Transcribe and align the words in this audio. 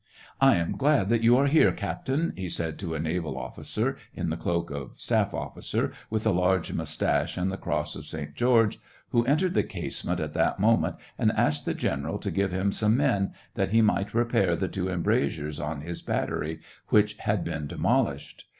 "I 0.41 0.55
am 0.55 0.71
glad 0.77 1.09
that 1.09 1.21
you 1.21 1.37
are 1.37 1.45
here, 1.45 1.71
captain," 1.71 2.33
he 2.35 2.49
said 2.49 2.79
to 2.79 2.95
a 2.95 2.99
naval 2.99 3.37
officer, 3.37 3.97
in 4.15 4.31
the 4.31 4.35
cloak 4.35 4.71
of 4.71 4.99
staff 4.99 5.31
officer, 5.31 5.91
with 6.09 6.25
a 6.25 6.31
large 6.31 6.73
moustache 6.73 7.37
and 7.37 7.51
the 7.51 7.55
cross 7.57 7.95
of 7.95 8.07
St. 8.07 8.33
George, 8.33 8.79
who 9.09 9.23
entered 9.27 9.53
the 9.53 9.61
casemate 9.61 10.19
at 10.19 10.33
that 10.33 10.59
moment, 10.59 10.95
and 11.19 11.31
asked 11.33 11.65
the 11.65 11.75
general 11.75 12.17
to 12.17 12.31
give 12.31 12.51
him 12.51 12.71
some 12.71 12.97
men, 12.97 13.33
that 13.53 13.69
he 13.69 13.83
might 13.83 14.15
repair 14.15 14.55
the 14.55 14.67
two 14.67 14.89
embrasures 14.89 15.59
on 15.59 15.81
his 15.81 16.01
battery, 16.01 16.61
which 16.87 17.13
had 17.17 17.43
been 17.43 17.67
demolished. 17.67 18.45